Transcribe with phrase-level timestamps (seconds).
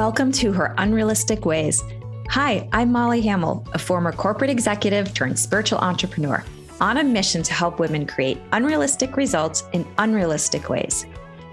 [0.00, 1.84] Welcome to Her Unrealistic Ways.
[2.30, 6.42] Hi, I'm Molly Hamill, a former corporate executive turned spiritual entrepreneur,
[6.80, 11.04] on a mission to help women create unrealistic results in unrealistic ways,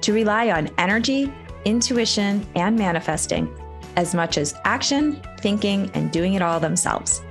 [0.00, 1.32] to rely on energy,
[1.64, 3.52] intuition, and manifesting
[3.96, 7.22] as much as action, thinking, and doing it all themselves.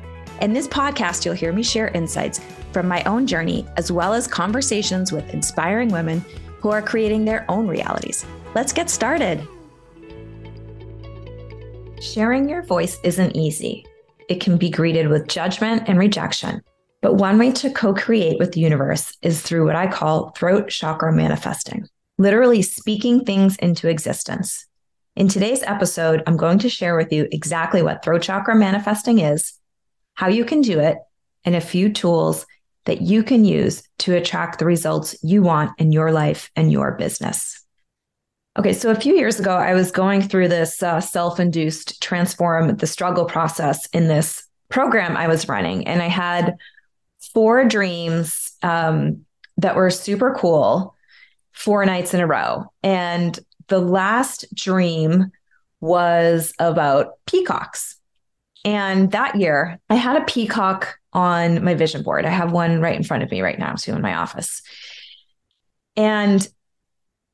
[0.41, 2.41] In this podcast, you'll hear me share insights
[2.73, 6.20] from my own journey, as well as conversations with inspiring women
[6.59, 8.25] who are creating their own realities.
[8.54, 9.47] Let's get started.
[12.05, 13.83] Sharing your voice isn't easy.
[14.29, 16.61] It can be greeted with judgment and rejection.
[17.01, 20.69] But one way to co create with the universe is through what I call throat
[20.69, 21.87] chakra manifesting,
[22.19, 24.68] literally speaking things into existence.
[25.15, 29.54] In today's episode, I'm going to share with you exactly what throat chakra manifesting is,
[30.13, 30.99] how you can do it,
[31.43, 32.45] and a few tools
[32.85, 36.91] that you can use to attract the results you want in your life and your
[36.91, 37.64] business.
[38.58, 42.77] Okay, so a few years ago, I was going through this uh, self induced transform
[42.77, 45.88] the struggle process in this program I was running.
[45.88, 46.55] And I had
[47.33, 49.25] four dreams um,
[49.57, 50.95] that were super cool
[51.52, 52.65] four nights in a row.
[52.83, 55.31] And the last dream
[55.80, 57.95] was about peacocks.
[58.63, 62.25] And that year, I had a peacock on my vision board.
[62.25, 64.61] I have one right in front of me right now, too, in my office.
[65.95, 66.45] And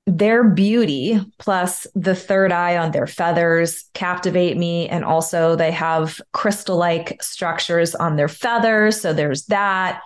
[0.07, 4.89] their beauty plus the third eye on their feathers captivate me.
[4.89, 8.99] And also, they have crystal like structures on their feathers.
[8.99, 10.01] So there's that.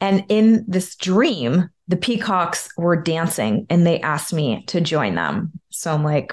[0.00, 5.52] And in this dream, the peacocks were dancing and they asked me to join them.
[5.70, 6.32] So I'm like,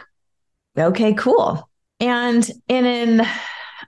[0.78, 1.70] okay, cool.
[2.00, 3.28] And in an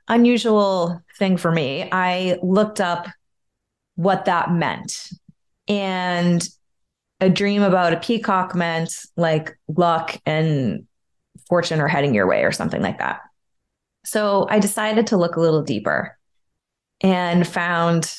[0.08, 3.08] unusual thing for me, I looked up
[3.96, 5.10] what that meant.
[5.68, 6.48] And
[7.24, 10.86] a dream about a peacock meant like luck and
[11.48, 13.22] fortune are heading your way or something like that.
[14.06, 16.18] So I decided to look a little deeper
[17.02, 18.14] and found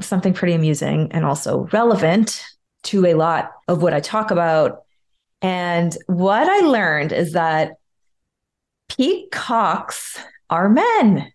[0.00, 2.42] something pretty amusing and also relevant
[2.84, 4.82] to a lot of what I talk about.
[5.40, 7.74] And what I learned is that
[8.88, 10.18] peacocks
[10.50, 11.32] are men.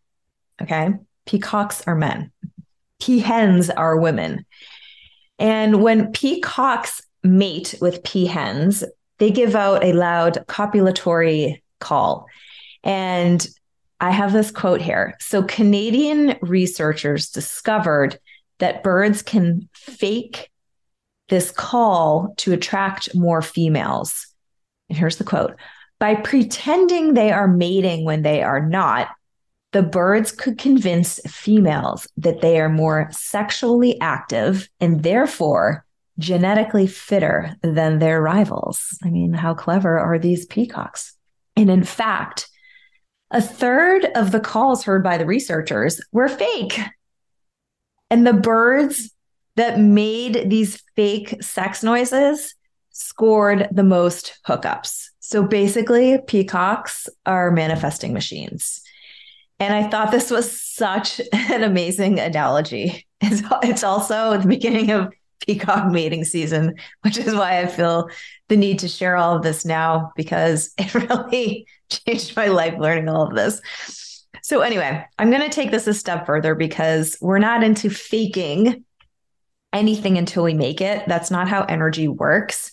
[0.62, 0.90] Okay.
[1.26, 2.32] Peacocks are men.
[3.02, 4.46] Peahens are women.
[5.40, 8.84] And when peacocks mate with peahens,
[9.20, 12.28] they give out a loud copulatory call.
[12.84, 13.46] And
[14.00, 15.16] I have this quote here.
[15.20, 18.20] So, Canadian researchers discovered
[18.60, 20.52] that birds can fake
[21.30, 24.28] this call to attract more females.
[24.90, 25.56] And here's the quote
[26.00, 29.10] by pretending they are mating when they are not,
[29.74, 35.86] the birds could convince females that they are more sexually active and therefore
[36.20, 38.98] genetically fitter than their rivals.
[39.04, 41.16] I mean, how clever are these peacocks?
[41.56, 42.48] And in fact,
[43.30, 46.80] a third of the calls heard by the researchers were fake.
[48.10, 49.12] And the birds
[49.58, 52.56] that made these fake sex noises
[52.92, 55.10] scored the most hookups.
[55.20, 58.82] So basically, peacocks are manifesting machines.
[59.60, 63.04] And I thought this was such an amazing analogy.
[63.20, 68.10] It's, it's also the beginning of peacock mating season, which is why I feel
[68.48, 73.10] the need to share all of this now because it really changed my life learning
[73.10, 73.60] all of this.
[74.44, 78.86] So, anyway, I'm going to take this a step further because we're not into faking
[79.74, 81.04] anything until we make it.
[81.08, 82.72] That's not how energy works.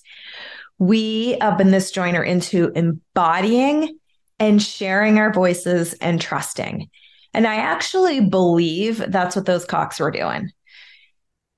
[0.79, 3.99] We up in this joint are into embodying
[4.39, 6.89] and sharing our voices and trusting.
[7.33, 10.51] And I actually believe that's what those cocks were doing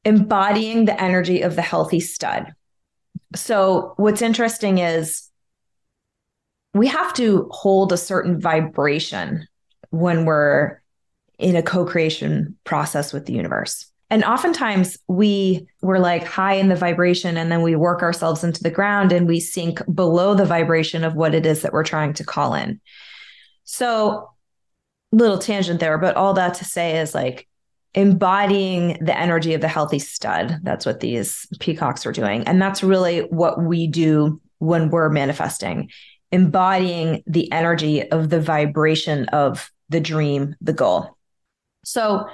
[0.06, 2.54] embodying the energy of the healthy stud.
[3.34, 5.28] So, what's interesting is
[6.72, 9.48] we have to hold a certain vibration
[9.90, 10.80] when we're
[11.38, 13.90] in a co creation process with the universe.
[14.08, 18.62] And oftentimes we we're like high in the vibration and then we work ourselves into
[18.62, 22.12] the ground and we sink below the vibration of what it is that we're trying
[22.14, 22.80] to call in.
[23.64, 24.30] So
[25.10, 27.48] little tangent there, but all that to say is like
[27.94, 30.60] embodying the energy of the healthy stud.
[30.62, 32.46] That's what these peacocks are doing.
[32.46, 35.90] And that's really what we do when we're manifesting,
[36.30, 41.16] embodying the energy of the vibration of the dream, the goal.
[41.84, 42.28] So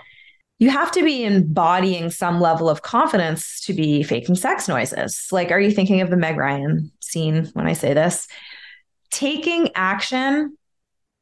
[0.62, 5.26] you have to be embodying some level of confidence to be faking sex noises.
[5.32, 8.28] Like, are you thinking of the Meg Ryan scene when I say this?
[9.10, 10.56] Taking action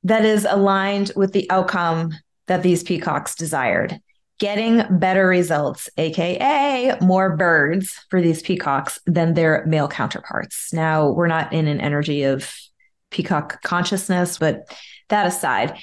[0.02, 2.12] that is aligned with the outcome
[2.48, 3.98] that these peacocks desired,
[4.38, 10.70] getting better results, AKA more birds for these peacocks than their male counterparts.
[10.74, 12.54] Now, we're not in an energy of
[13.10, 14.64] peacock consciousness, but
[15.08, 15.78] that aside,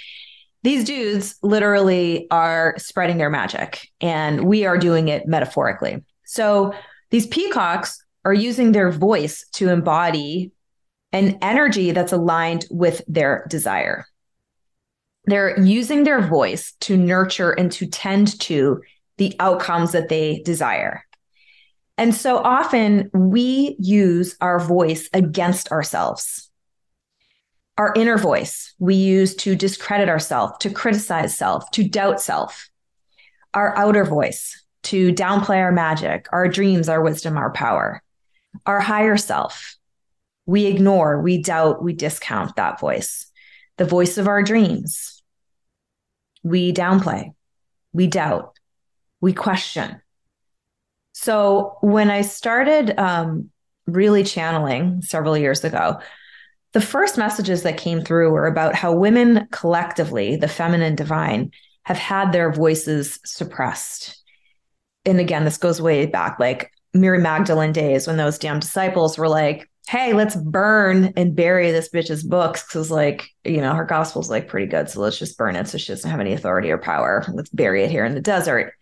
[0.68, 6.04] these dudes literally are spreading their magic and we are doing it metaphorically.
[6.25, 6.74] So
[7.10, 10.52] these peacocks are using their voice to embody
[11.14, 14.08] an energy that's aligned with their desire.
[15.24, 18.81] They're using their voice to nurture and to tend to
[19.16, 21.06] the outcomes that they desire.
[21.98, 26.46] And so often we use our voice against ourselves.
[27.77, 32.69] Our inner voice we use to discredit ourselves, to criticize self, to doubt self.
[33.53, 38.01] Our outer voice to downplay our magic, our dreams, our wisdom, our power.
[38.65, 39.77] Our higher self
[40.47, 43.29] we ignore, we doubt, we discount that voice,
[43.75, 45.21] the voice of our dreams.
[46.41, 47.33] We downplay,
[47.91, 48.57] we doubt,
[49.19, 50.01] we question.
[51.12, 53.50] So when I started um,
[53.85, 56.00] really channeling several years ago,
[56.77, 61.50] the first messages that came through were about how women collectively, the feminine divine,
[61.85, 64.24] have had their voices suppressed.
[65.03, 69.27] And again, this goes way back, like Mary Magdalene days when those damn disciples were
[69.27, 74.30] like, hey, let's burn and bury this bitch's books because, like, you know, her gospel's
[74.30, 74.88] like pretty good.
[74.88, 77.25] So let's just burn it so she doesn't have any authority or power.
[77.33, 78.75] Let's bury it here in the desert.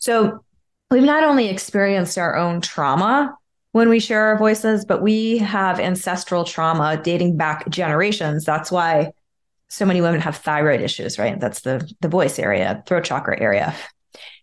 [0.00, 0.44] So
[0.90, 3.34] we've not only experienced our own trauma
[3.72, 8.44] when we share our voices, but we have ancestral trauma dating back generations.
[8.44, 9.12] That's why
[9.68, 11.38] so many women have thyroid issues, right?
[11.38, 13.74] That's the the voice area, throat chakra area.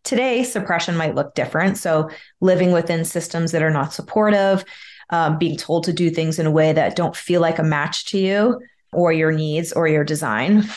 [0.03, 1.77] Today, suppression might look different.
[1.77, 2.09] So,
[2.41, 4.65] living within systems that are not supportive,
[5.09, 8.05] um, being told to do things in a way that don't feel like a match
[8.05, 8.59] to you
[8.91, 10.67] or your needs or your design.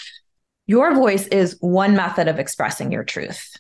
[0.67, 3.57] Your voice is one method of expressing your truth.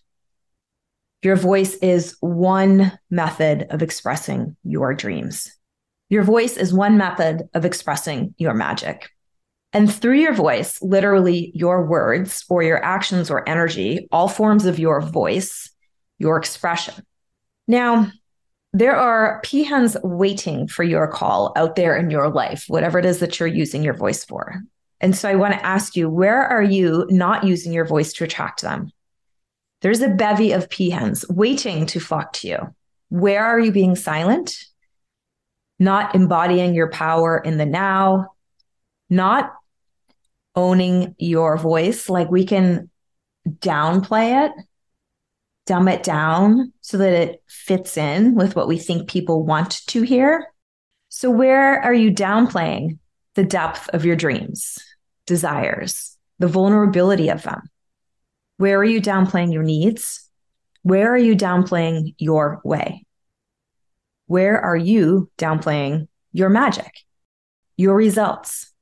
[1.26, 5.52] Your voice is one method of expressing your dreams.
[6.08, 9.11] Your voice is one method of expressing your magic.
[9.73, 14.78] And through your voice, literally your words or your actions or energy, all forms of
[14.78, 15.69] your voice,
[16.20, 17.05] your expression.
[17.67, 18.12] Now,
[18.73, 23.19] there are peahens waiting for your call out there in your life, whatever it is
[23.19, 24.62] that you're using your voice for.
[25.00, 28.23] And so I want to ask you, where are you not using your voice to
[28.23, 28.93] attract them?
[29.82, 32.75] There's a bevy of peahens waiting to flock to you.
[33.08, 34.56] Where are you being silent?
[35.78, 38.28] Not embodying your power in the now,
[39.11, 39.52] not
[40.55, 42.08] owning your voice.
[42.08, 42.90] Like we can
[43.46, 44.52] downplay it,
[45.67, 50.02] dumb it down so that it fits in with what we think people want to
[50.02, 50.46] hear.
[51.08, 52.99] So, where are you downplaying
[53.34, 54.78] the depth of your dreams,
[55.26, 57.62] desires, the vulnerability of them?
[58.58, 60.28] Where are you downplaying your needs?
[60.82, 63.04] Where are you downplaying your way?
[64.26, 66.92] Where are you downplaying your magic,
[67.76, 68.72] your results?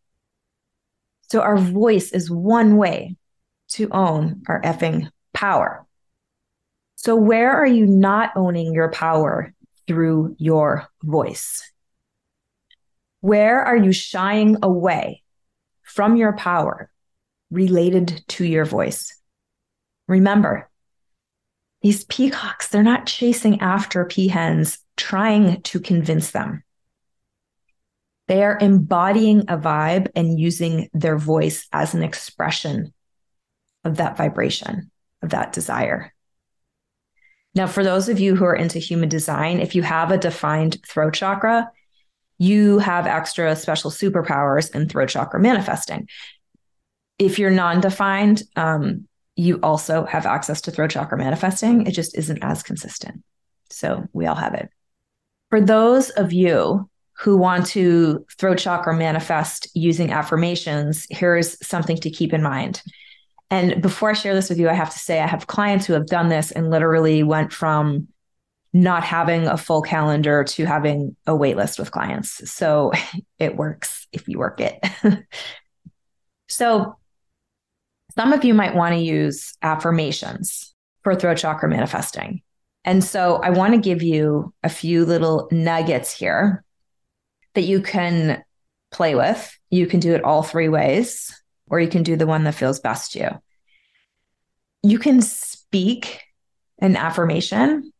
[1.30, 3.16] So, our voice is one way
[3.70, 5.86] to own our effing power.
[6.96, 9.52] So, where are you not owning your power
[9.86, 11.70] through your voice?
[13.20, 15.22] Where are you shying away
[15.82, 16.90] from your power
[17.50, 19.18] related to your voice?
[20.06, 20.68] Remember,
[21.82, 26.62] these peacocks, they're not chasing after peahens trying to convince them.
[28.26, 32.94] They are embodying a vibe and using their voice as an expression
[33.84, 34.90] of that vibration,
[35.22, 36.14] of that desire.
[37.55, 40.79] Now, for those of you who are into human design, if you have a defined
[40.86, 41.70] throat chakra,
[42.38, 46.08] you have extra special superpowers in throat chakra manifesting.
[47.19, 51.86] If you're non defined, um, you also have access to throat chakra manifesting.
[51.86, 53.22] It just isn't as consistent.
[53.70, 54.69] So we all have it.
[55.50, 56.88] For those of you
[57.19, 62.82] who want to throat chakra manifest using affirmations, here's something to keep in mind.
[63.50, 65.93] And before I share this with you, I have to say I have clients who
[65.93, 68.08] have done this and literally went from
[68.72, 72.50] not having a full calendar to having a wait list with clients.
[72.50, 72.93] So
[73.38, 74.84] it works if you work it.
[76.48, 76.96] so
[78.16, 82.42] some of you might want to use affirmations for throat chakra manifesting.
[82.84, 86.64] And so I want to give you a few little nuggets here
[87.54, 88.42] that you can
[88.90, 89.58] play with.
[89.70, 91.34] You can do it all three ways
[91.68, 93.30] or you can do the one that feels best to you.
[94.82, 96.20] You can speak
[96.78, 97.92] an affirmation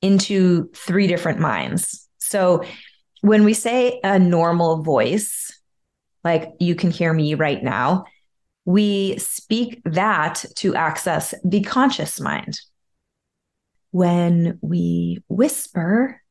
[0.00, 2.08] into three different minds.
[2.18, 2.64] So
[3.20, 5.56] when we say a normal voice,
[6.24, 8.04] like you can hear me right now,
[8.64, 12.60] we speak that to access the conscious mind.
[13.90, 16.22] When we whisper,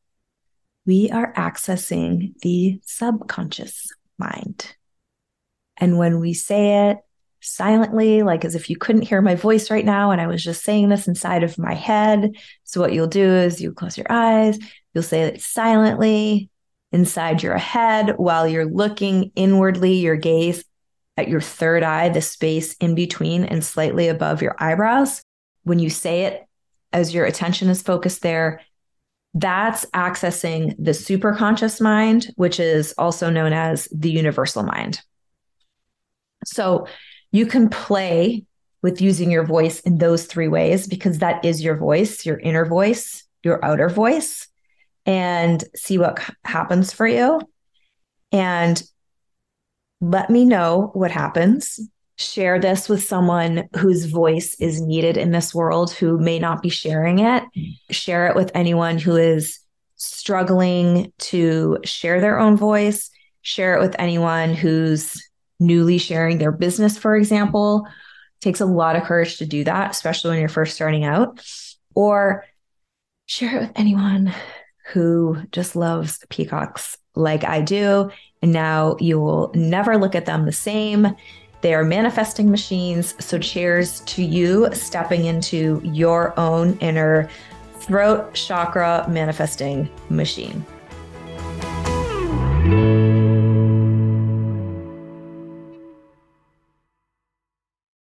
[0.86, 4.76] we are accessing the subconscious mind.
[5.78, 6.98] And when we say it
[7.42, 10.64] silently, like as if you couldn't hear my voice right now, and I was just
[10.64, 12.32] saying this inside of my head.
[12.64, 14.58] So, what you'll do is you close your eyes,
[14.94, 16.50] you'll say it silently
[16.92, 20.64] inside your head while you're looking inwardly, your gaze
[21.18, 25.22] at your third eye, the space in between and slightly above your eyebrows.
[25.64, 26.44] When you say it,
[26.94, 28.62] as your attention is focused there,
[29.34, 35.02] that's accessing the superconscious mind, which is also known as the universal mind.
[36.46, 36.88] So
[37.32, 38.46] you can play
[38.82, 42.66] with using your voice in those three ways because that is your voice, your inner
[42.66, 44.48] voice, your outer voice,
[45.06, 47.40] and see what happens for you.
[48.32, 48.82] And
[50.02, 51.80] let me know what happens
[52.22, 56.70] share this with someone whose voice is needed in this world who may not be
[56.70, 57.44] sharing it.
[57.90, 59.60] Share it with anyone who is
[59.96, 63.10] struggling to share their own voice.
[63.42, 65.22] Share it with anyone who's
[65.60, 67.86] newly sharing their business, for example.
[67.88, 71.44] It takes a lot of courage to do that, especially when you're first starting out.
[71.94, 72.46] Or
[73.26, 74.34] share it with anyone
[74.94, 78.12] who just loves peacocks like I do.
[78.42, 81.16] And now you will never look at them the same.
[81.62, 83.14] They are manifesting machines.
[83.24, 87.30] So, cheers to you stepping into your own inner
[87.76, 90.66] throat chakra manifesting machine.